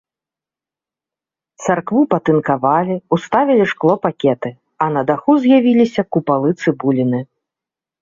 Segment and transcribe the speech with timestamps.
[1.65, 4.49] Царкву патынкавалі, уставілі шклопакеты,
[4.85, 7.19] а на даху з'явіліся купалы-цыбуліны.